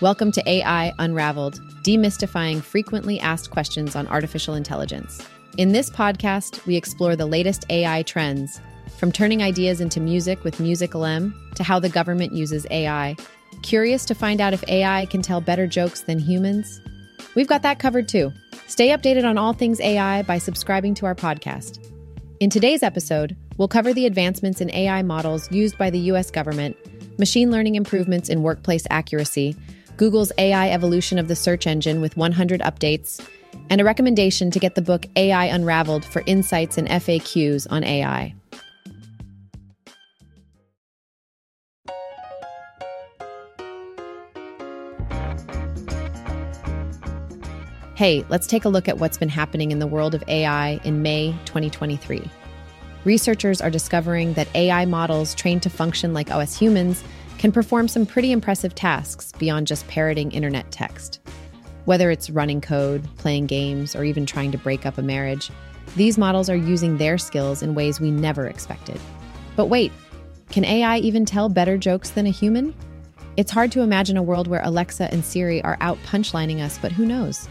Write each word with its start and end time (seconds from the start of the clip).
Welcome 0.00 0.32
to 0.32 0.50
AI 0.50 0.92
Unraveled, 0.98 1.60
demystifying 1.84 2.60
frequently 2.60 3.20
asked 3.20 3.52
questions 3.52 3.94
on 3.94 4.08
artificial 4.08 4.54
intelligence. 4.54 5.24
In 5.56 5.70
this 5.70 5.88
podcast, 5.88 6.66
we 6.66 6.74
explore 6.74 7.14
the 7.14 7.26
latest 7.26 7.64
AI 7.70 8.02
trends, 8.02 8.60
from 8.98 9.12
turning 9.12 9.40
ideas 9.40 9.80
into 9.80 10.00
music 10.00 10.42
with 10.42 10.58
MusicLM 10.58 11.32
to 11.54 11.62
how 11.62 11.78
the 11.78 11.88
government 11.88 12.32
uses 12.32 12.66
AI. 12.72 13.14
Curious 13.62 14.04
to 14.06 14.16
find 14.16 14.40
out 14.40 14.52
if 14.52 14.68
AI 14.68 15.06
can 15.06 15.22
tell 15.22 15.40
better 15.40 15.68
jokes 15.68 16.00
than 16.00 16.18
humans? 16.18 16.80
We've 17.36 17.46
got 17.46 17.62
that 17.62 17.78
covered 17.78 18.08
too. 18.08 18.32
Stay 18.66 18.88
updated 18.88 19.24
on 19.24 19.38
all 19.38 19.52
things 19.52 19.80
AI 19.80 20.22
by 20.22 20.38
subscribing 20.38 20.94
to 20.94 21.06
our 21.06 21.14
podcast. 21.14 21.78
In 22.40 22.50
today's 22.50 22.82
episode, 22.82 23.36
we'll 23.58 23.68
cover 23.68 23.94
the 23.94 24.06
advancements 24.06 24.60
in 24.60 24.74
AI 24.74 25.02
models 25.02 25.50
used 25.52 25.78
by 25.78 25.88
the 25.88 26.00
US 26.10 26.32
government, 26.32 26.76
machine 27.16 27.52
learning 27.52 27.76
improvements 27.76 28.28
in 28.28 28.42
workplace 28.42 28.88
accuracy, 28.90 29.56
Google's 29.96 30.32
AI 30.38 30.70
evolution 30.70 31.18
of 31.18 31.28
the 31.28 31.36
search 31.36 31.66
engine 31.66 32.00
with 32.00 32.16
100 32.16 32.60
updates, 32.60 33.24
and 33.70 33.80
a 33.80 33.84
recommendation 33.84 34.50
to 34.50 34.58
get 34.58 34.74
the 34.74 34.82
book 34.82 35.06
AI 35.16 35.44
Unraveled 35.44 36.04
for 36.04 36.22
insights 36.26 36.78
and 36.78 36.88
FAQs 36.88 37.66
on 37.70 37.84
AI. 37.84 38.34
Hey, 47.94 48.24
let's 48.28 48.48
take 48.48 48.64
a 48.64 48.68
look 48.68 48.88
at 48.88 48.98
what's 48.98 49.16
been 49.16 49.28
happening 49.28 49.70
in 49.70 49.78
the 49.78 49.86
world 49.86 50.16
of 50.16 50.24
AI 50.26 50.80
in 50.82 51.02
May 51.02 51.30
2023. 51.44 52.28
Researchers 53.04 53.60
are 53.60 53.70
discovering 53.70 54.32
that 54.34 54.48
AI 54.56 54.84
models 54.84 55.32
trained 55.32 55.62
to 55.62 55.70
function 55.70 56.12
like 56.12 56.28
us 56.32 56.58
humans 56.58 57.04
can 57.38 57.52
perform 57.52 57.88
some 57.88 58.06
pretty 58.06 58.32
impressive 58.32 58.74
tasks 58.74 59.32
beyond 59.38 59.66
just 59.66 59.86
parroting 59.88 60.30
internet 60.32 60.70
text. 60.70 61.20
Whether 61.84 62.10
it's 62.10 62.30
running 62.30 62.60
code, 62.60 63.06
playing 63.18 63.46
games, 63.46 63.94
or 63.94 64.04
even 64.04 64.24
trying 64.24 64.52
to 64.52 64.58
break 64.58 64.86
up 64.86 64.96
a 64.96 65.02
marriage, 65.02 65.50
these 65.96 66.16
models 66.16 66.48
are 66.48 66.56
using 66.56 66.96
their 66.96 67.18
skills 67.18 67.62
in 67.62 67.74
ways 67.74 68.00
we 68.00 68.10
never 68.10 68.46
expected. 68.46 69.00
But 69.56 69.66
wait, 69.66 69.92
can 70.50 70.64
AI 70.64 70.98
even 70.98 71.24
tell 71.24 71.48
better 71.48 71.76
jokes 71.76 72.10
than 72.10 72.26
a 72.26 72.30
human? 72.30 72.74
It's 73.36 73.50
hard 73.50 73.72
to 73.72 73.82
imagine 73.82 74.16
a 74.16 74.22
world 74.22 74.46
where 74.46 74.62
Alexa 74.62 75.12
and 75.12 75.24
Siri 75.24 75.62
are 75.62 75.76
out 75.80 75.98
punchlining 76.04 76.60
us, 76.60 76.78
but 76.78 76.92
who 76.92 77.04
knows? 77.04 77.48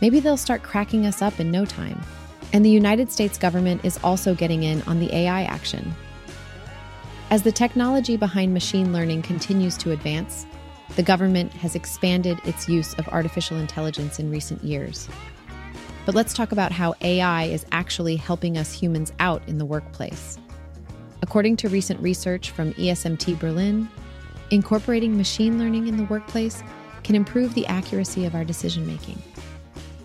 Maybe 0.00 0.20
they'll 0.20 0.36
start 0.36 0.62
cracking 0.62 1.06
us 1.06 1.22
up 1.22 1.38
in 1.38 1.50
no 1.50 1.64
time. 1.64 2.00
And 2.52 2.64
the 2.64 2.70
United 2.70 3.12
States 3.12 3.36
government 3.36 3.84
is 3.84 3.98
also 4.02 4.34
getting 4.34 4.62
in 4.62 4.82
on 4.82 5.00
the 5.00 5.14
AI 5.14 5.42
action. 5.44 5.94
As 7.30 7.42
the 7.42 7.52
technology 7.52 8.16
behind 8.16 8.54
machine 8.54 8.90
learning 8.90 9.20
continues 9.20 9.76
to 9.78 9.90
advance, 9.90 10.46
the 10.96 11.02
government 11.02 11.52
has 11.52 11.74
expanded 11.74 12.40
its 12.44 12.70
use 12.70 12.94
of 12.94 13.06
artificial 13.08 13.58
intelligence 13.58 14.18
in 14.18 14.30
recent 14.30 14.64
years. 14.64 15.10
But 16.06 16.14
let's 16.14 16.32
talk 16.32 16.52
about 16.52 16.72
how 16.72 16.94
AI 17.02 17.44
is 17.44 17.66
actually 17.70 18.16
helping 18.16 18.56
us 18.56 18.72
humans 18.72 19.12
out 19.18 19.42
in 19.46 19.58
the 19.58 19.66
workplace. 19.66 20.38
According 21.20 21.56
to 21.56 21.68
recent 21.68 22.00
research 22.00 22.50
from 22.50 22.72
ESMT 22.74 23.38
Berlin, 23.38 23.90
incorporating 24.50 25.14
machine 25.14 25.58
learning 25.58 25.86
in 25.86 25.98
the 25.98 26.04
workplace 26.04 26.62
can 27.04 27.14
improve 27.14 27.52
the 27.52 27.66
accuracy 27.66 28.24
of 28.24 28.34
our 28.34 28.44
decision 28.44 28.86
making. 28.86 29.20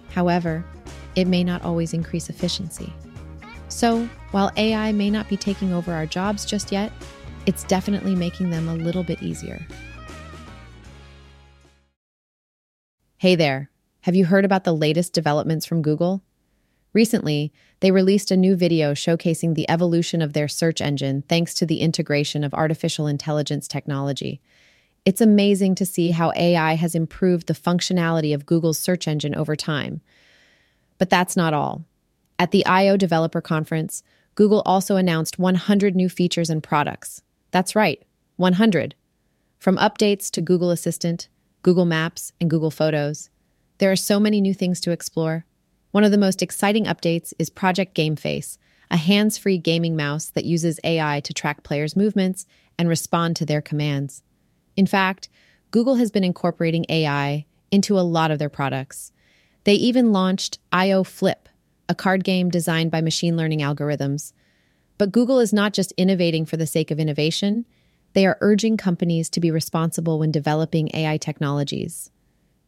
However, 0.09 0.65
it 1.15 1.27
may 1.27 1.45
not 1.45 1.61
always 1.61 1.93
increase 1.93 2.29
efficiency. 2.29 2.91
So, 3.69 4.07
while 4.31 4.51
AI 4.55 4.91
may 4.91 5.09
not 5.09 5.29
be 5.29 5.37
taking 5.37 5.73
over 5.73 5.93
our 5.93 6.05
jobs 6.05 6.45
just 6.45 6.71
yet, 6.71 6.91
it's 7.45 7.63
definitely 7.63 8.15
making 8.15 8.49
them 8.49 8.69
a 8.69 8.75
little 8.75 9.03
bit 9.03 9.21
easier. 9.21 9.65
Hey 13.17 13.35
there, 13.35 13.69
have 14.01 14.15
you 14.15 14.25
heard 14.25 14.45
about 14.45 14.65
the 14.65 14.75
latest 14.75 15.13
developments 15.13 15.65
from 15.65 15.81
Google? 15.81 16.23
Recently, 16.93 17.51
they 17.79 17.91
released 17.91 18.31
a 18.31 18.37
new 18.37 18.55
video 18.55 18.93
showcasing 18.93 19.55
the 19.55 19.69
evolution 19.69 20.21
of 20.21 20.33
their 20.33 20.47
search 20.47 20.81
engine 20.81 21.23
thanks 21.27 21.53
to 21.55 21.65
the 21.65 21.79
integration 21.79 22.43
of 22.43 22.53
artificial 22.53 23.07
intelligence 23.07 23.67
technology. 23.67 24.41
It's 25.05 25.21
amazing 25.21 25.75
to 25.75 25.85
see 25.85 26.11
how 26.11 26.31
AI 26.35 26.75
has 26.75 26.95
improved 26.95 27.47
the 27.47 27.53
functionality 27.53 28.33
of 28.33 28.45
Google's 28.45 28.77
search 28.77 29.07
engine 29.07 29.35
over 29.35 29.55
time. 29.55 30.01
But 30.97 31.09
that's 31.09 31.35
not 31.35 31.53
all. 31.53 31.85
At 32.43 32.51
the 32.51 32.65
I/O 32.65 32.97
Developer 32.97 33.39
Conference, 33.39 34.03
Google 34.35 34.63
also 34.65 34.97
announced 34.97 35.39
100 35.39 35.95
new 35.95 36.09
features 36.09 36.49
and 36.49 36.61
products. 36.61 37.21
That's 37.51 37.73
right, 37.73 38.03
100. 38.35 38.95
From 39.59 39.77
updates 39.77 40.29
to 40.31 40.41
Google 40.41 40.69
Assistant, 40.69 41.29
Google 41.61 41.85
Maps, 41.85 42.33
and 42.41 42.49
Google 42.49 42.69
Photos, 42.69 43.29
there 43.77 43.89
are 43.89 43.95
so 43.95 44.19
many 44.19 44.41
new 44.41 44.53
things 44.53 44.81
to 44.81 44.91
explore. 44.91 45.45
One 45.91 46.03
of 46.03 46.11
the 46.11 46.17
most 46.17 46.41
exciting 46.41 46.83
updates 46.83 47.31
is 47.39 47.49
Project 47.49 47.95
GameFace, 47.95 48.57
a 48.91 48.97
hands 48.97 49.37
free 49.37 49.57
gaming 49.57 49.95
mouse 49.95 50.25
that 50.25 50.43
uses 50.43 50.81
AI 50.83 51.21
to 51.21 51.33
track 51.33 51.63
players' 51.63 51.95
movements 51.95 52.45
and 52.77 52.89
respond 52.89 53.37
to 53.37 53.45
their 53.45 53.61
commands. 53.61 54.21
In 54.75 54.85
fact, 54.85 55.29
Google 55.71 55.95
has 55.95 56.11
been 56.11 56.25
incorporating 56.25 56.85
AI 56.89 57.45
into 57.71 57.97
a 57.97 58.01
lot 58.01 58.31
of 58.31 58.39
their 58.39 58.49
products. 58.49 59.13
They 59.63 59.75
even 59.75 60.11
launched 60.11 60.59
IO 60.73 61.05
Flip, 61.05 61.47
a 61.93 61.95
card 61.95 62.23
game 62.23 62.49
designed 62.49 62.89
by 62.89 63.01
machine 63.01 63.37
learning 63.37 63.59
algorithms. 63.59 64.33
But 64.97 65.11
Google 65.11 65.37
is 65.37 65.53
not 65.53 65.73
just 65.73 65.93
innovating 65.95 66.43
for 66.43 66.57
the 66.57 66.65
sake 66.65 66.89
of 66.89 66.99
innovation, 66.99 67.67
they 68.13 68.25
are 68.25 68.39
urging 68.41 68.77
companies 68.77 69.29
to 69.29 69.39
be 69.39 69.51
responsible 69.51 70.17
when 70.17 70.31
developing 70.31 70.89
AI 70.95 71.17
technologies. 71.17 72.09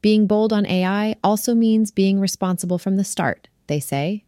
Being 0.02 0.28
bold 0.28 0.54
on 0.54 0.68
AI 0.68 1.16
also 1.24 1.56
means 1.56 1.90
being 1.90 2.20
responsible 2.20 2.78
from 2.78 2.98
the 2.98 3.04
start, 3.04 3.48
they 3.66 3.80
say. 3.80 4.26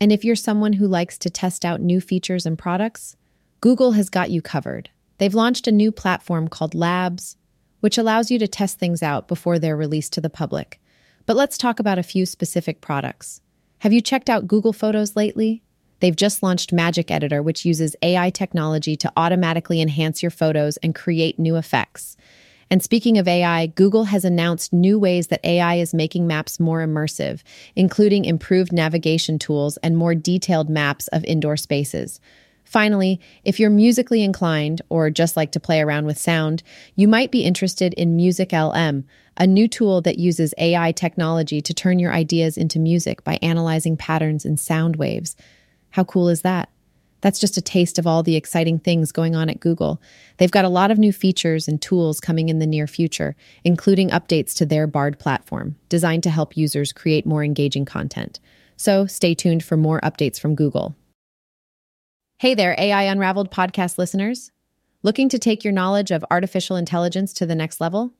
And 0.00 0.12
if 0.12 0.24
you're 0.24 0.36
someone 0.36 0.74
who 0.74 0.86
likes 0.86 1.18
to 1.18 1.28
test 1.28 1.64
out 1.64 1.80
new 1.80 2.00
features 2.00 2.46
and 2.46 2.56
products, 2.56 3.16
Google 3.60 3.92
has 3.92 4.08
got 4.08 4.30
you 4.30 4.40
covered. 4.40 4.90
They've 5.18 5.34
launched 5.34 5.66
a 5.66 5.72
new 5.72 5.90
platform 5.90 6.46
called 6.46 6.76
Labs, 6.76 7.36
which 7.80 7.98
allows 7.98 8.30
you 8.30 8.38
to 8.38 8.46
test 8.46 8.78
things 8.78 9.02
out 9.02 9.26
before 9.26 9.58
they're 9.58 9.76
released 9.76 10.12
to 10.12 10.20
the 10.20 10.30
public. 10.30 10.80
But 11.26 11.36
let's 11.36 11.58
talk 11.58 11.80
about 11.80 11.98
a 11.98 12.04
few 12.04 12.24
specific 12.26 12.80
products. 12.80 13.40
Have 13.80 13.94
you 13.94 14.02
checked 14.02 14.28
out 14.28 14.46
Google 14.46 14.74
Photos 14.74 15.16
lately? 15.16 15.62
They've 16.00 16.14
just 16.14 16.42
launched 16.42 16.70
Magic 16.70 17.10
Editor, 17.10 17.42
which 17.42 17.64
uses 17.64 17.96
AI 18.02 18.28
technology 18.28 18.94
to 18.96 19.10
automatically 19.16 19.80
enhance 19.80 20.22
your 20.22 20.28
photos 20.28 20.76
and 20.78 20.94
create 20.94 21.38
new 21.38 21.56
effects. 21.56 22.18
And 22.68 22.82
speaking 22.82 23.16
of 23.16 23.26
AI, 23.26 23.68
Google 23.68 24.04
has 24.04 24.22
announced 24.22 24.74
new 24.74 24.98
ways 24.98 25.28
that 25.28 25.42
AI 25.44 25.76
is 25.76 25.94
making 25.94 26.26
maps 26.26 26.60
more 26.60 26.86
immersive, 26.86 27.42
including 27.74 28.26
improved 28.26 28.70
navigation 28.70 29.38
tools 29.38 29.78
and 29.78 29.96
more 29.96 30.14
detailed 30.14 30.68
maps 30.68 31.08
of 31.08 31.24
indoor 31.24 31.56
spaces. 31.56 32.20
Finally, 32.70 33.18
if 33.42 33.58
you're 33.58 33.68
musically 33.68 34.22
inclined 34.22 34.80
or 34.90 35.10
just 35.10 35.36
like 35.36 35.50
to 35.50 35.58
play 35.58 35.80
around 35.80 36.06
with 36.06 36.16
sound, 36.16 36.62
you 36.94 37.08
might 37.08 37.32
be 37.32 37.42
interested 37.42 37.92
in 37.94 38.14
Music 38.14 38.52
LM, 38.52 39.04
a 39.36 39.44
new 39.44 39.66
tool 39.66 40.00
that 40.00 40.20
uses 40.20 40.54
AI 40.56 40.92
technology 40.92 41.60
to 41.60 41.74
turn 41.74 41.98
your 41.98 42.12
ideas 42.12 42.56
into 42.56 42.78
music 42.78 43.24
by 43.24 43.40
analyzing 43.42 43.96
patterns 43.96 44.44
in 44.44 44.56
sound 44.56 44.94
waves. 44.94 45.34
How 45.90 46.04
cool 46.04 46.28
is 46.28 46.42
that? 46.42 46.68
That's 47.22 47.40
just 47.40 47.56
a 47.56 47.60
taste 47.60 47.98
of 47.98 48.06
all 48.06 48.22
the 48.22 48.36
exciting 48.36 48.78
things 48.78 49.10
going 49.10 49.34
on 49.34 49.50
at 49.50 49.58
Google. 49.58 50.00
They've 50.36 50.48
got 50.48 50.64
a 50.64 50.68
lot 50.68 50.92
of 50.92 50.98
new 50.98 51.12
features 51.12 51.66
and 51.66 51.82
tools 51.82 52.20
coming 52.20 52.50
in 52.50 52.60
the 52.60 52.68
near 52.68 52.86
future, 52.86 53.34
including 53.64 54.10
updates 54.10 54.54
to 54.58 54.64
their 54.64 54.86
Bard 54.86 55.18
platform, 55.18 55.74
designed 55.88 56.22
to 56.22 56.30
help 56.30 56.56
users 56.56 56.92
create 56.92 57.26
more 57.26 57.42
engaging 57.42 57.84
content. 57.84 58.38
So 58.76 59.06
stay 59.06 59.34
tuned 59.34 59.64
for 59.64 59.76
more 59.76 60.00
updates 60.02 60.38
from 60.38 60.54
Google. 60.54 60.94
Hey 62.40 62.54
there, 62.54 62.74
AI 62.78 63.02
Unraveled 63.02 63.50
podcast 63.50 63.98
listeners. 63.98 64.50
Looking 65.02 65.28
to 65.28 65.38
take 65.38 65.62
your 65.62 65.74
knowledge 65.74 66.10
of 66.10 66.24
artificial 66.30 66.74
intelligence 66.74 67.34
to 67.34 67.44
the 67.44 67.54
next 67.54 67.82
level? 67.82 68.14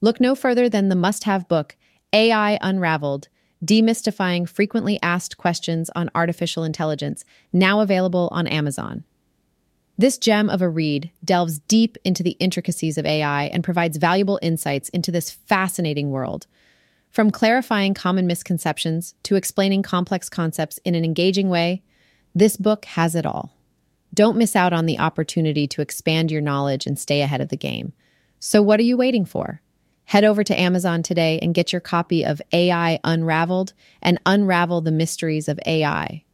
Look 0.00 0.20
no 0.20 0.36
further 0.36 0.68
than 0.68 0.88
the 0.88 0.94
must 0.94 1.24
have 1.24 1.48
book, 1.48 1.76
AI 2.12 2.60
Unraveled 2.62 3.26
Demystifying 3.64 4.48
Frequently 4.48 5.00
Asked 5.02 5.36
Questions 5.36 5.90
on 5.96 6.12
Artificial 6.14 6.62
Intelligence, 6.62 7.24
now 7.52 7.80
available 7.80 8.28
on 8.30 8.46
Amazon. 8.46 9.02
This 9.98 10.16
gem 10.16 10.48
of 10.48 10.62
a 10.62 10.68
read 10.68 11.10
delves 11.24 11.58
deep 11.58 11.98
into 12.04 12.22
the 12.22 12.36
intricacies 12.38 12.98
of 12.98 13.04
AI 13.04 13.46
and 13.46 13.64
provides 13.64 13.96
valuable 13.96 14.38
insights 14.42 14.90
into 14.90 15.10
this 15.10 15.28
fascinating 15.28 16.12
world. 16.12 16.46
From 17.10 17.32
clarifying 17.32 17.94
common 17.94 18.28
misconceptions 18.28 19.16
to 19.24 19.34
explaining 19.34 19.82
complex 19.82 20.28
concepts 20.28 20.78
in 20.84 20.94
an 20.94 21.04
engaging 21.04 21.48
way, 21.48 21.82
this 22.34 22.56
book 22.56 22.84
has 22.84 23.14
it 23.14 23.26
all. 23.26 23.56
Don't 24.12 24.36
miss 24.36 24.56
out 24.56 24.72
on 24.72 24.86
the 24.86 24.98
opportunity 24.98 25.66
to 25.68 25.82
expand 25.82 26.30
your 26.30 26.40
knowledge 26.40 26.86
and 26.86 26.98
stay 26.98 27.22
ahead 27.22 27.40
of 27.40 27.48
the 27.48 27.56
game. 27.56 27.92
So, 28.38 28.62
what 28.62 28.80
are 28.80 28.84
you 28.84 28.96
waiting 28.96 29.24
for? 29.24 29.60
Head 30.04 30.24
over 30.24 30.42
to 30.42 30.58
Amazon 30.58 31.02
today 31.02 31.38
and 31.40 31.54
get 31.54 31.72
your 31.72 31.80
copy 31.80 32.24
of 32.24 32.42
AI 32.52 32.98
Unraveled 33.04 33.72
and 34.02 34.18
unravel 34.26 34.80
the 34.80 34.90
mysteries 34.90 35.48
of 35.48 35.60
AI. 35.66 36.24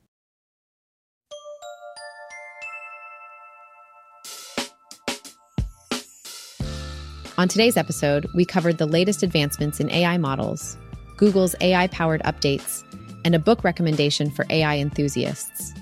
On 7.38 7.49
today's 7.49 7.76
episode, 7.76 8.26
we 8.34 8.46
covered 8.46 8.78
the 8.78 8.87
latest 8.87 9.22
advancements 9.22 9.78
in 9.78 9.90
AI 9.90 10.16
models, 10.16 10.78
Google's 11.19 11.54
AI 11.60 11.87
powered 11.88 12.22
updates, 12.22 12.82
and 13.26 13.34
a 13.34 13.38
book 13.38 13.62
recommendation 13.62 14.31
for 14.31 14.46
AI 14.49 14.78
enthusiasts. 14.78 15.75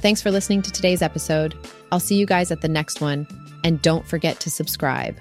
Thanks 0.00 0.22
for 0.22 0.30
listening 0.30 0.62
to 0.62 0.70
today's 0.70 1.02
episode. 1.02 1.56
I'll 1.90 2.00
see 2.00 2.14
you 2.16 2.26
guys 2.26 2.50
at 2.50 2.60
the 2.60 2.68
next 2.68 3.00
one, 3.00 3.26
and 3.64 3.82
don't 3.82 4.06
forget 4.06 4.38
to 4.40 4.50
subscribe. 4.50 5.16